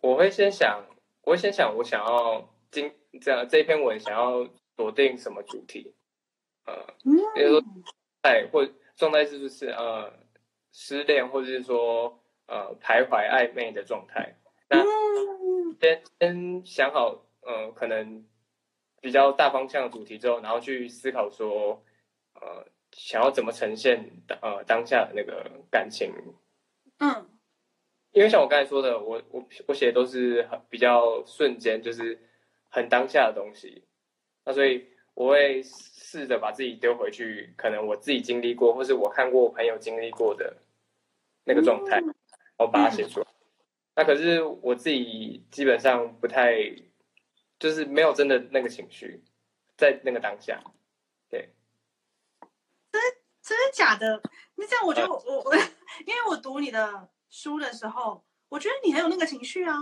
[0.00, 0.84] 我会先想，
[1.22, 5.94] 我会先想我想要今这样这篇文想要锁定什么主题，
[6.66, 6.86] 呃，
[7.34, 7.64] 比如说
[8.22, 10.12] 爱或状态是不是呃
[10.72, 14.36] 失恋，或者是说呃徘徊暧昧的状态，
[14.68, 14.82] 那
[15.80, 18.26] 先先想好，呃，可能
[19.00, 21.82] 比较大方向的主题之后，然后去思考说，
[22.40, 26.12] 呃，想要怎么呈现呃当下的那个感情。
[26.98, 27.28] 嗯，
[28.12, 32.18] 因为像我刚才说的，我我我写的都是很比较瞬间，就是
[32.70, 33.84] 很当下的东西。
[34.44, 40.56] 那所以我会试着把自己丢回去，可能我自己经历过，或是我看过我朋友经历过的
[41.44, 42.14] 那个状态，然
[42.58, 43.26] 后把它写出来。
[43.94, 46.54] 那可是我自己基本上不太，
[47.58, 49.22] 就是没有真的那个情绪，
[49.76, 50.72] 在那个当下，对。
[53.46, 54.20] 真真的假的？
[54.56, 55.54] 那这样我觉得我我我，
[56.04, 59.76] 因为我读你的书的时候，我觉得你很有那个情绪啊。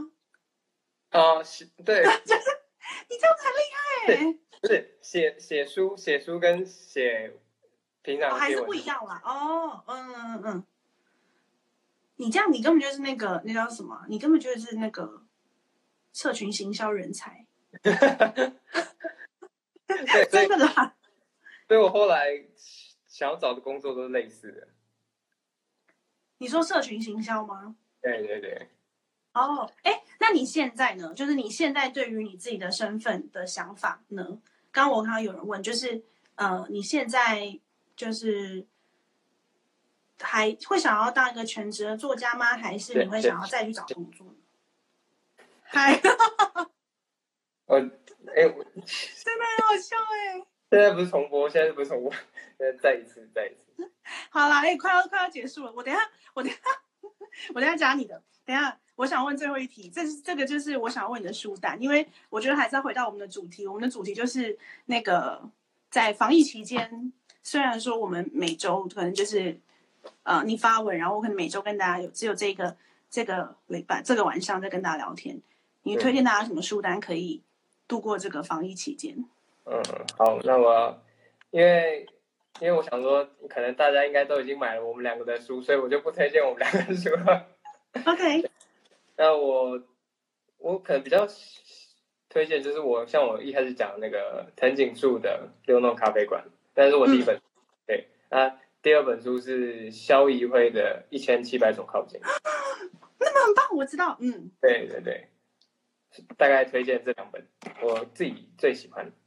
[1.09, 2.43] 啊，是，对， 就是
[3.09, 3.81] 你这样子很厉害
[4.13, 4.21] 哎。
[4.61, 7.39] 不是写写书写书跟写
[8.03, 9.23] 平常还是不一样啦。
[9.25, 10.63] 哦，嗯嗯嗯。
[12.17, 14.05] 你这样，你根本就是那个那叫什么？
[14.09, 15.23] 你根本就是那个
[16.13, 17.47] 社群行销人才。
[20.31, 20.95] 真的啦。
[21.67, 22.45] 所以我后来
[23.15, 24.67] 想要找的工作都是类似的。
[26.39, 27.77] 你说社群行销吗？
[28.03, 28.69] 对对对。
[29.35, 31.15] 哦，哎，那你现在呢？
[31.15, 34.41] 就是你现在对于你自己的身份的想法呢？
[34.73, 36.03] 刚刚我看到有人问，就是
[36.35, 37.61] 呃，你现在
[37.95, 38.67] 就是。
[40.21, 42.57] 还会想要当一个全职的作家吗？
[42.57, 44.35] 还是你会想要再去找工作呢？
[45.63, 46.01] 嗨，
[47.67, 47.83] 我哎，
[48.41, 50.47] 真的很好笑哎！
[50.75, 52.11] 现在不是重播，现在不是重播，
[52.59, 53.91] 现在再一次，再一次。
[54.31, 56.01] 好啦，哎，快要快要结束了，我等下，
[56.35, 56.59] 我等下，
[57.55, 58.23] 我等下加你的。
[58.45, 63.67] 等下，我想问最后一题，这是这个就是我想问你的书单，因为我觉得还是要回到我们的主题。
[63.67, 65.49] 我们的主题就是那个
[65.91, 69.61] 在防疫期间，虽然说我们每周可能就是。
[70.23, 72.77] 呃，你发文，然后我可能每周跟大家有只有这个
[73.09, 75.41] 这个礼拜这个晚上在跟大家聊天。
[75.83, 77.43] 你推荐大家什么书单可以
[77.89, 79.25] 度过这个防疫期间？
[79.65, 79.83] 嗯，
[80.17, 81.03] 好，那我
[81.51, 82.07] 因为
[82.61, 87.47] 因为我想说，可能大家应该都已经买了我们两个的书，所以我就不推荐我们两个的书了。
[88.07, 88.51] OK。
[89.17, 89.81] 那我
[90.59, 91.27] 我可能比较
[92.29, 96.43] 推荐就是我像我一开始讲那个藤井树的《六弄咖啡馆》，
[96.75, 97.41] 但是我第一本
[97.87, 98.61] 对啊。
[98.83, 102.21] 第二本书是萧怡辉的《一千七百种靠近》，
[103.19, 105.27] 那么很棒，我知道，嗯，对对对，
[106.37, 107.49] 大概推荐这两本，
[107.81, 109.24] 我自己最喜欢，对。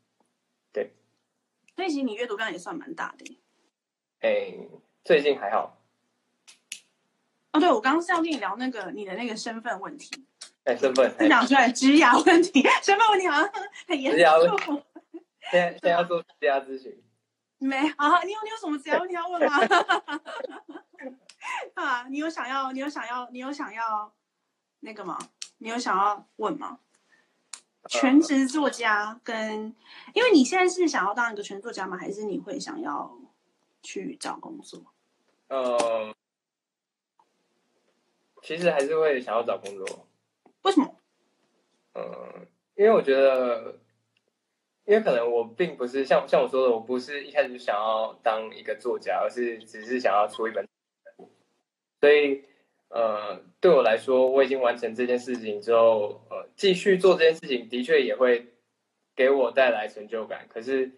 [1.78, 3.40] 最近你阅读量也算蛮大的，
[4.22, 4.52] 哎，
[5.04, 5.80] 最近还好。
[7.54, 10.26] 哦，对，我刚刚是要跟你聊那个你的那个身份问题，
[10.64, 13.52] 哎，身份，你讲出来职涯问题，身份问题好像
[13.88, 14.52] 很严重。
[15.52, 17.00] 现在现在要做职涯咨询。
[17.60, 19.60] 没啊，你有你有什么职涯问题要问吗？
[21.76, 24.12] 啊，你有想要你有想要你有想要
[24.80, 25.20] 那个吗？
[25.60, 26.80] 你有想要问吗？
[27.88, 29.76] 全职作家跟，
[30.14, 31.98] 因为你现在是想要当一个全职作家吗？
[31.98, 33.18] 还是你会想要
[33.82, 34.82] 去找工作？
[35.48, 36.14] 呃，
[38.44, 40.08] 其实还是会想要找工作。
[40.64, 40.96] 为什么？
[41.94, 43.80] 呃，因为我觉得。
[44.86, 50.66] 因为可能我并不是像像我说的，我不是一开始就想要当一个作家，而是只是想要出一本。
[52.00, 52.46] 所以，
[52.90, 58.54] 呃，对我来说，我已经完成这件事情之后，呃，继续做这件事情的确也会
[59.16, 60.48] 给我带来成就感。
[60.48, 60.92] 可是，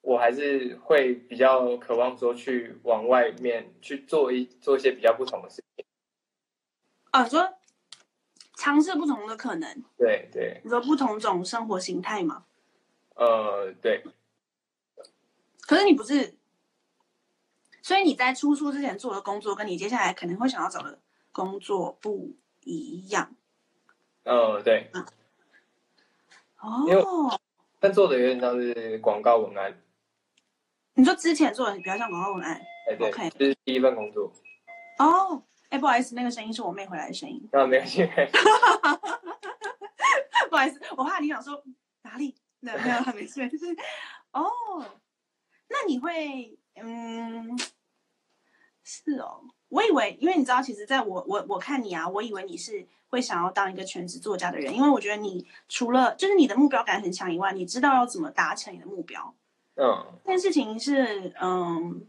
[0.00, 5.84] 我还是会比较渴望说去往外面去做一做一些比较不同的事情。
[7.10, 7.54] 啊，说
[8.56, 9.84] 尝试不同的可能。
[9.96, 10.60] 对对。
[10.64, 12.44] 你说不同种生活形态吗？
[13.14, 14.02] 呃，对。
[15.60, 16.34] 可是你不是，
[17.82, 20.98] 所以你在出书之前做的工作，跟你接下来可能会想要找的
[21.32, 23.34] 工作不一样。
[24.24, 24.90] 呃，对。
[26.60, 27.40] 哦。
[27.80, 29.80] 但做的有点像是广告文案。
[30.94, 32.60] 你说之前做的比较像广告文案？
[32.90, 33.10] 哎，对。
[33.38, 34.32] 这是第一份工作。
[34.98, 37.48] 哦，哎，不好意思，那个声音是我妹回来的声音。
[37.52, 38.04] 啊，没关系。
[40.50, 41.62] 不好意思，我怕你想说
[42.02, 42.34] 哪里。
[42.60, 43.66] 没有没有没事，就是
[44.32, 44.50] 哦，
[45.68, 47.56] 那你会嗯，
[48.82, 59.34] 是哦，我以为，因为你知道，其实在我我我看你啊，我以为你是会想要当一个全职作家的人，因为我觉得你除了就是你的目标感很强以外，你知道要怎么达成你的目标。
[59.76, 62.06] 嗯，这件事情是嗯，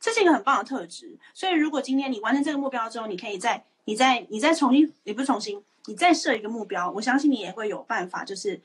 [0.00, 1.18] 这是一个很棒的特质。
[1.34, 8.60] 所以如果今天你完成这个目标之后，你可以再你再你再重新，也不是重新，你再设一个目标，我相信你也会有办法，就是。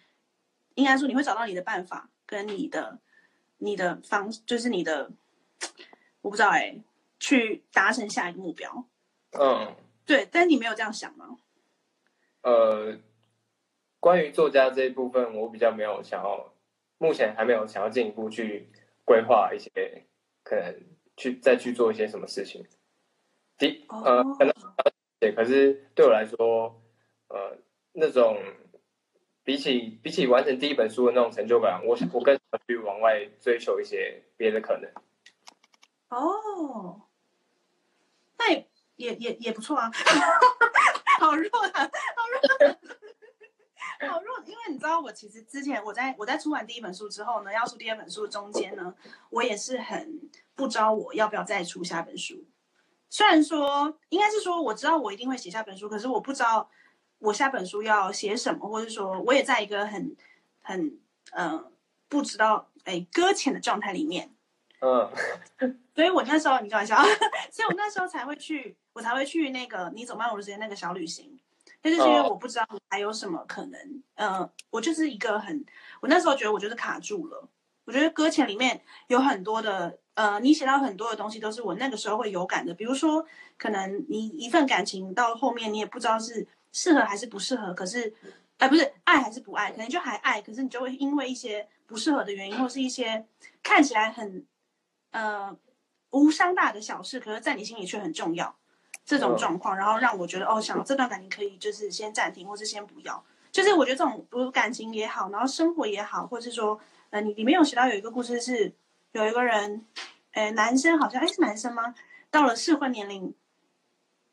[0.75, 2.97] 应该说你会找到你的办法，跟你的
[3.59, 5.11] 你的方，就是你的，
[6.23, 6.75] 我不知道哎，
[7.23, 8.85] 去达成下一个目标。
[9.39, 9.73] 嗯，
[10.05, 11.37] 对，但你没有这样想吗？
[12.41, 12.99] 呃，
[14.01, 16.53] 关于作家这一部分，我比较没有想要
[16.97, 18.67] 目前还没有想要进一步去
[19.05, 20.05] 规划一些
[20.43, 20.83] 可能
[21.15, 22.65] 去再去做一些什么事情。
[23.57, 24.53] 第呃可能
[25.21, 26.81] 对，可是对我来说，
[27.29, 27.57] 呃
[27.93, 28.37] 那种
[29.45, 34.91] 比起比起完成第一本书的那种成就感，我我更想去往外追求一些别的可能。
[36.09, 37.12] 哦，那
[39.03, 39.91] 也也也也不错啊，
[41.19, 41.81] 好弱啊，
[42.15, 42.77] 好弱。
[44.09, 48.93] 好弱，因为你知道，我其实之前我在我在出完第一本书之后呢，要出第二本书中间呢，
[49.29, 50.19] 我也是很
[50.55, 52.43] 不知道我要不要再出下本书。
[53.09, 56.69] 虽然说应该是说我知道我一定会写下本书，可是我不知道
[57.19, 60.15] 我下本书要写什么，或者说我也在一个很
[60.61, 60.99] 很
[61.31, 61.71] 嗯
[62.09, 64.35] 不知道哎搁浅的状态里面。
[64.81, 65.09] 嗯，
[65.95, 66.97] 所以我那时候你开玩笑，
[67.49, 71.37] 所以我那时候才会去，我才会去那个你走慢我的时间那个小旅行。
[71.81, 75.65] 就是因为我不知道还有什么可能，呃，我就是一个很，
[75.99, 77.49] 我那时候觉得我就是卡住了。
[77.83, 82.73] 我觉得搁浅里面有很多的，呃，你写到很多的东西都是我那个时候会有感的。
[82.73, 83.25] 比如说，
[83.57, 88.13] 可能你一份感情到后面你也不知道是适合还是不适合，可是，
[88.59, 93.25] 哎，不是爱还是不爱，可能就还爱，可是你就会因为一些不适合的原因，或是一些
[93.61, 94.45] 看起来很，
[95.11, 95.53] 呃，
[96.11, 98.55] 无伤大的小事，可是在你心里却很重要。
[99.05, 103.23] 这种状况，然后让我觉得哦，想这段感情可以就是先暂停，或是先不要。
[103.51, 106.79] 就是我觉得这种不感情也好，然后生活也好，或是说，
[107.11, 108.73] 呃，你里面有写到有一个故事是
[109.11, 109.85] 有一个人，
[110.31, 111.93] 呃，男生好像哎是男生吗？
[112.31, 113.35] 到了适婚年龄，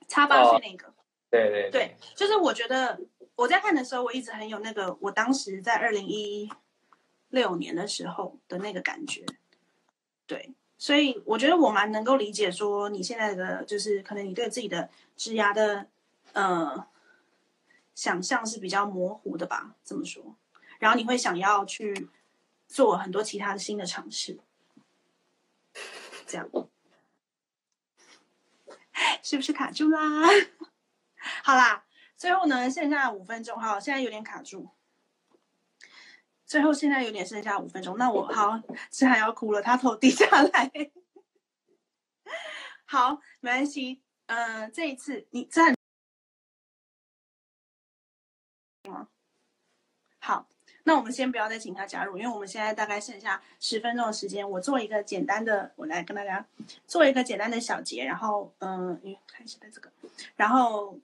[0.09, 0.95] 差八岁那个。
[1.31, 2.99] 对对对，就是我觉得
[3.37, 6.51] 我在看的时候，我一直很有那个我当时在二零一
[7.29, 9.25] 六年的时候的那个感觉，
[10.27, 10.55] 对。
[10.81, 15.87] 所以我觉得我蛮能够理解，说你现在的就是可能你对自己的职涯的
[16.33, 16.87] 呃
[17.95, 20.35] 想象是比较模糊的吧，这么说。
[20.79, 22.09] 然后你会想要去
[22.67, 24.39] 做很多其他的新的尝试，
[26.27, 26.49] 这样
[29.23, 30.01] 是不是卡住啦？
[31.45, 31.85] 好啦，
[32.17, 34.67] 最后呢，剩下五分钟，哈，现在有点卡住。
[36.51, 40.69] 最后现在有点剩下五分钟，那我好，志涵要哭了，他头低下来。
[42.85, 45.73] 好，没关系，嗯，这一次你站？
[50.19, 50.49] 好，
[50.83, 56.45] 那我们先不要再请他加入，因为我们现在大概剩下十分钟的时间，我做一个简单的，我来跟大家
[56.85, 59.89] 做一个简单的小结，然后嗯，看一下这个，
[60.35, 60.99] 然后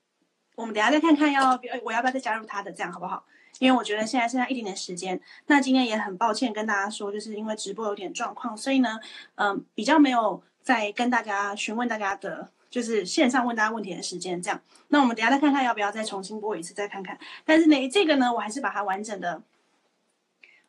[0.56, 3.24] 我们等下再看看要不要，我要不要再加入他的，这样好不好？
[3.58, 9.00] 因为我觉得现在剩下一点点时间，那今天也很抱歉跟大家说，就是因为直播有点状况，所以呢，
[9.36, 14.40] 嗯，比较没有在跟大家询问大家的，就是线上问大家问题的时间。
[14.42, 17.18] 这样，那我们等下再看看要不要再重新播一次，再看看。
[17.44, 19.42] 但是呢，这个呢，我还是把它完整的、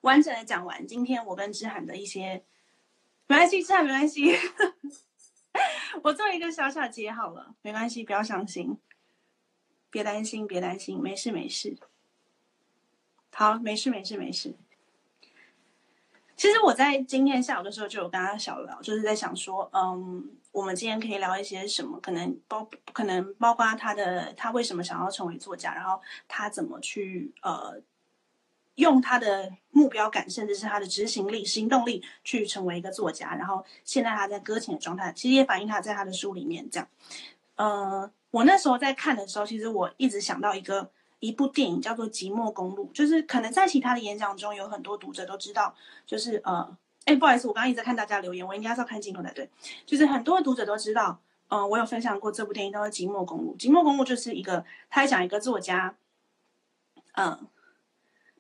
[0.01, 0.85] 完整的讲完。
[0.87, 2.43] 今天我跟志涵的一些，
[3.27, 4.33] 没关系，志涵没关系，
[6.03, 8.77] 我做一个小小结好了，没关系，不要伤心，
[9.89, 11.75] 别担心，别担心，没事没事。
[13.39, 14.51] 好，没事没事没事。
[16.35, 21.99] 其实我在今天下午的时候就有跟他小聊，就是在想说，嗯，我们今天可以聊一些什么？
[21.99, 27.79] 可能包可能包括他的他为什么想要成为作家，然后他怎么去呃
[28.73, 33.35] 用他的目标感，甚至是他的执行力、行动力去成为一个作家。
[33.35, 36.89] 然后现在他在搁浅的状态，其实也反映他在他的书里面这样。
[37.57, 40.89] 呃，我那时候在看的时候，其实我一直想到一个。
[41.19, 45.73] 一部电影叫做《寂寞公路》，就是可能在其他的演讲中，有很多读者都知道，
[46.05, 49.49] 就是呃，哎，不好意思，我刚刚一直在看大家留言，我应该是要看镜头才对。
[49.85, 53.55] 就是很多读者都知道，嗯，我有分享过这部电影叫做《寂寞公路》。
[53.59, 55.95] 《寂寞公路》就是一个，他讲一个作家，
[57.13, 57.47] 嗯，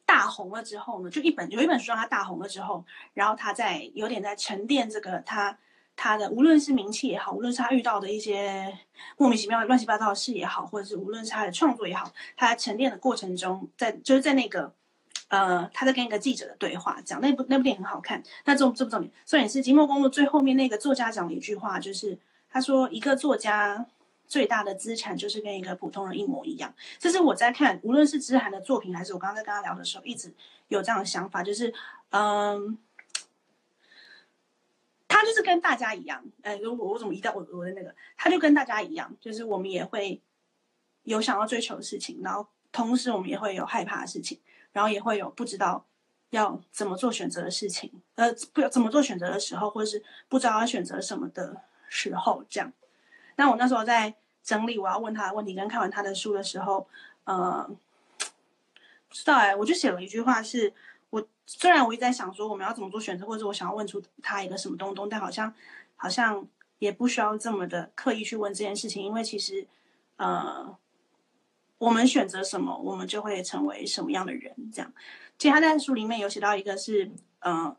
[0.05, 5.57] 大红了之后呢，就一本有一本书让他大红了之后，然后他在有点在沉淀这个他。
[5.97, 8.77] 他的无论是名气也好，无论是他遇到的一些
[9.17, 14.71] 莫名其妙、乱七八糟的事也好，或者是无论是他的创作也好，他在沉淀的过程中，在就是在那个
[15.29, 18.21] 呃，他在跟一个记者的对话，讲那部那部电影很好看。
[18.45, 22.15] 那这这部重点，重点是《寂寞公路》最后面那个作家讲了一句话，就是
[22.49, 23.83] 他说：“一个作家
[24.27, 30.31] 最大的资产就是跟一个普通人一模一样。”这是我在看，无论是知涵的作品，还是我刚刚在跟他聊的时候，一直
[30.67, 31.73] 有这样的想法，就是
[32.11, 32.77] 嗯。
[35.19, 40.21] 他就是跟大家一样，呃，如果我怎么移到我我的那个，他就跟大家一样，就是我们也会
[41.03, 44.39] 有想要追求的事情，然后同时我们也会有害怕的事情，
[44.71, 45.85] 然后也会有不知道
[46.29, 52.71] 要怎么做选择的事情，呃，不怎么做选择的时候，或者是不知道要选择什么的时候，这样。
[53.37, 54.13] 那我那时候在
[54.43, 56.87] 整理我要问他的问题，跟看完他的书的时候，
[57.23, 57.69] 呃，
[59.07, 60.73] 不知道哎，我就写了一句话，是
[61.49, 65.51] 虽然我一直在想说我们要怎么做选择，或者我想要问出他一个什么东东，但好像
[65.95, 66.45] 好像
[66.77, 69.65] 也不需要这么的刻意去问这件事情，因为其实
[70.17, 70.77] 呃，
[71.77, 74.53] 我们选择什么，我们就会成为什么样的人。
[74.73, 74.93] 这样，
[75.37, 77.73] 其实他在书里面有写到一个是，嗯，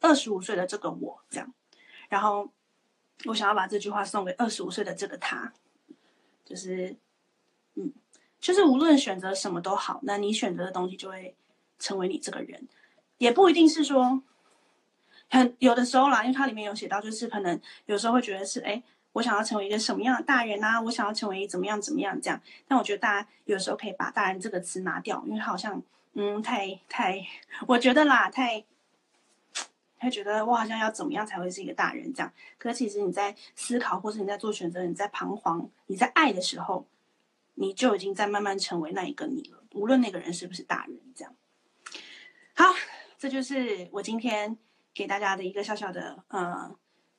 [0.00, 1.54] 二十五岁的这个我这样，
[2.08, 2.50] 然后
[3.26, 5.52] 我想要把这句话送给二十五岁的这个他，
[6.44, 6.96] 就是
[7.76, 7.92] 嗯，
[8.40, 11.36] 就是无论选择什么都好，那你选择的东西就会
[11.78, 12.66] 成为你这个人。
[13.18, 14.22] 也不一定是说，
[15.30, 20.80] 很有的时候啦，因为它里面有写到，就是可能有时候会觉得是，哎，我想要成为一个什么样的大人啊？
[20.80, 22.40] 我想要成为怎么样怎么样这样。
[22.66, 25.82] 但我觉得大家有时候可以把“大人”这个词拿掉，因为好像，
[26.14, 27.26] 嗯，太太，
[27.66, 28.64] 我觉得啦，太，
[29.98, 32.32] 他觉得我好像要怎么样才会是一个大人这样。
[32.56, 36.86] 可其实你在思考，或是你在做选择，你在彷徨，你在爱的时候，
[37.54, 39.62] 你就已经在慢慢成为那一个你了。
[39.72, 41.34] 无论那个人是不是大人，这样。
[42.54, 42.66] 好。
[43.18, 44.56] 这就是我今天
[44.94, 46.70] 给大家的一个小小的呃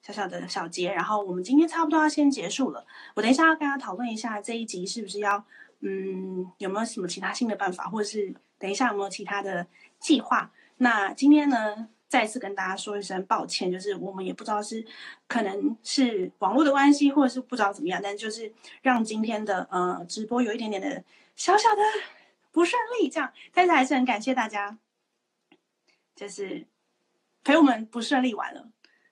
[0.01, 2.85] 小小的小结，然后我们今天差不多要先结束了。
[3.15, 5.43] 我等一下要跟大家讨论一下这一集是不是要
[5.81, 9.67] 嗯有没有什么其他新的办法，或者是等一下有没有其他的
[9.99, 10.49] 计划。
[10.77, 14.85] 那今天呢再次跟大家说一声抱歉，就是我们也不知道是
[15.27, 21.03] 可能是网络的关系，或者是不知道怎么样，但就是让今天的呃直播有一点点的
[21.35, 21.81] 小小的
[22.51, 24.77] 不顺利，这样，但是还是很感谢大家。
[26.19, 26.67] 就是
[27.45, 28.69] 陪我们不顺利完了，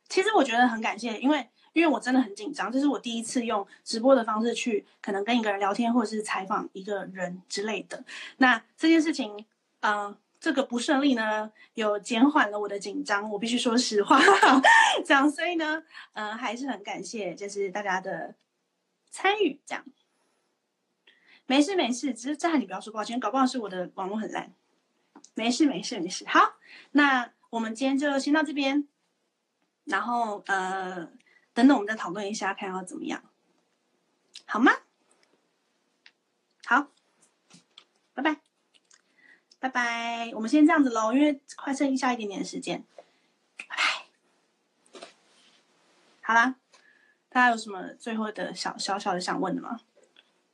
[0.09, 8.03] 其实我觉得很感谢，因为因为我真的很紧张，这是我第一次用直播的方式去可能跟一个人聊天，或者是采访一个人之类的。
[8.39, 9.45] 那这件事情，
[9.79, 14.19] 嗯，这个不顺利呢，有减缓了我的紧张，我必须说实话，
[15.05, 15.81] 这样，所以呢，
[16.11, 18.35] 嗯，还是很感谢，就是大家的
[19.09, 19.85] 参与，这样，
[21.45, 24.51] 没事没事，只是在你不要说抱歉，搞不好是我的网络很烂。
[25.33, 26.56] 没事没事没事，好，
[26.91, 28.87] 那我们今天就先到这边，
[29.85, 31.11] 然后呃，
[31.53, 33.23] 等等我们再讨论一下，看要怎么样，
[34.45, 34.71] 好吗？
[36.65, 36.87] 好，
[38.13, 38.41] 拜拜，
[39.59, 42.83] 拜拜，我们先这样子喽，因为快剩下一点点时间，
[43.57, 45.01] 拜拜。
[46.21, 46.55] 好啦，
[47.29, 49.79] 大家有什么最后的小小小的想问的吗？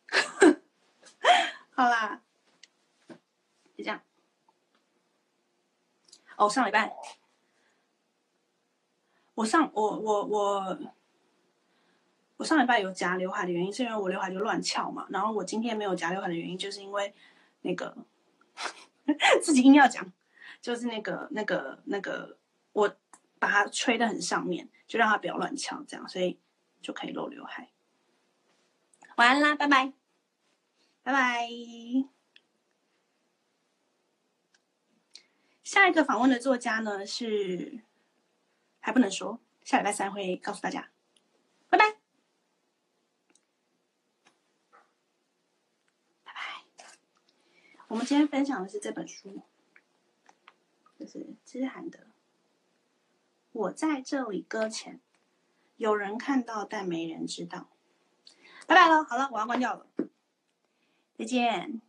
[1.75, 2.21] 好啦，
[3.07, 3.15] 就
[3.77, 3.99] 这样。
[6.37, 6.95] 哦，上礼拜，
[9.35, 10.79] 我上我我我
[12.37, 15.07] 我上礼拜有夹刘海的原因，是因为我刘海就乱翘嘛。
[15.09, 17.13] 然后我今天没有夹刘海的原因，就是因为
[17.61, 17.95] 那个
[19.41, 20.11] 自己硬要讲，
[20.61, 22.37] 就是那个那个那个，
[22.73, 22.95] 我
[23.39, 26.39] 把它吹的很上面，就让它不要乱翘，这样，所以
[26.81, 27.69] 就可以露刘海。
[29.17, 29.93] 晚安啦，拜拜，
[31.03, 32.12] 拜拜。
[35.63, 37.79] 下一个访问的作家呢是
[38.79, 40.89] 还不能说，下礼拜三会告诉大家。
[41.69, 41.91] 拜拜，
[46.23, 46.85] 拜拜。
[47.87, 49.41] 我们今天分享的是这本书，
[50.99, 51.99] 就是知涵的
[53.53, 54.95] 《我在这里搁浅》，
[55.77, 57.69] 有人看到，但没人知道。
[58.67, 59.87] 拜拜了，好了，我要关掉了，
[61.17, 61.81] 再见。